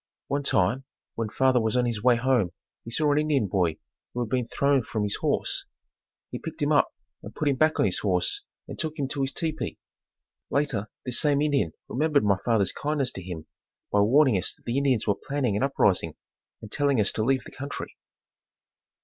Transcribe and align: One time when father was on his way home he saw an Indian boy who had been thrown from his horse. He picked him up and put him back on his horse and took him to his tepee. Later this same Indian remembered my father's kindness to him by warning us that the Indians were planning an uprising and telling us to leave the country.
One 0.29 0.41
time 0.41 0.83
when 1.13 1.29
father 1.29 1.61
was 1.61 1.77
on 1.77 1.85
his 1.85 2.01
way 2.01 2.15
home 2.15 2.53
he 2.83 2.89
saw 2.89 3.11
an 3.11 3.19
Indian 3.19 3.45
boy 3.47 3.77
who 4.15 4.21
had 4.21 4.29
been 4.29 4.47
thrown 4.47 4.81
from 4.81 5.03
his 5.03 5.17
horse. 5.17 5.65
He 6.31 6.39
picked 6.39 6.59
him 6.59 6.71
up 6.71 6.91
and 7.21 7.35
put 7.35 7.47
him 7.47 7.55
back 7.57 7.79
on 7.79 7.85
his 7.85 7.99
horse 7.99 8.41
and 8.67 8.79
took 8.79 8.97
him 8.97 9.07
to 9.09 9.21
his 9.21 9.31
tepee. 9.31 9.77
Later 10.49 10.89
this 11.05 11.21
same 11.21 11.39
Indian 11.39 11.73
remembered 11.87 12.23
my 12.23 12.39
father's 12.43 12.71
kindness 12.71 13.11
to 13.11 13.21
him 13.21 13.45
by 13.91 13.99
warning 13.99 14.39
us 14.39 14.55
that 14.55 14.65
the 14.65 14.79
Indians 14.79 15.05
were 15.05 15.13
planning 15.13 15.55
an 15.55 15.61
uprising 15.61 16.15
and 16.63 16.71
telling 16.71 16.99
us 16.99 17.11
to 17.11 17.23
leave 17.23 17.43
the 17.43 17.51
country. 17.51 17.95